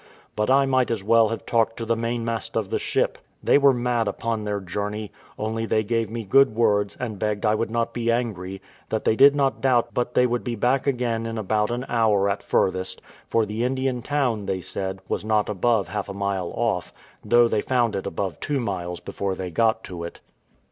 But 0.35 0.49
I 0.49 0.65
might 0.65 0.89
as 0.89 1.03
well 1.03 1.29
have 1.29 1.45
talked 1.45 1.77
to 1.77 1.85
the 1.85 1.95
mainmast 1.95 2.57
of 2.57 2.71
the 2.71 2.79
ship: 2.79 3.19
they 3.43 3.59
were 3.59 3.71
mad 3.71 4.07
upon 4.07 4.45
their 4.45 4.59
journey; 4.59 5.11
only 5.37 5.67
they 5.67 5.83
gave 5.83 6.09
me 6.09 6.23
good 6.23 6.55
words, 6.55 6.97
and 6.99 7.19
begged 7.19 7.45
I 7.45 7.53
would 7.53 7.69
not 7.69 7.93
be 7.93 8.09
angry; 8.09 8.63
that 8.89 9.05
they 9.05 9.15
did 9.15 9.35
not 9.35 9.61
doubt 9.61 9.89
but 9.93 10.15
they 10.15 10.25
would 10.25 10.43
be 10.43 10.55
back 10.55 10.87
again 10.87 11.27
in 11.27 11.37
about 11.37 11.69
an 11.69 11.85
hour 11.87 12.27
at 12.31 12.41
furthest; 12.41 12.99
for 13.27 13.45
the 13.45 13.63
Indian 13.63 14.01
town, 14.01 14.47
they 14.47 14.59
said, 14.61 15.01
was 15.07 15.23
not 15.23 15.49
above 15.49 15.89
half 15.89 16.09
a 16.09 16.15
mile 16.15 16.51
off, 16.55 16.91
though 17.23 17.47
they 17.47 17.61
found 17.61 17.95
it 17.95 18.07
above 18.07 18.39
two 18.39 18.59
miles 18.59 18.99
before 18.99 19.35
they 19.35 19.51
got 19.51 19.83
to 19.83 20.03
it. 20.03 20.19